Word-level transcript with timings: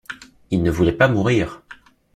Il 0.49 0.63
ne 0.63 0.71
voulait 0.71 0.93
pas 0.93 1.07
mourir!.. 1.07 1.61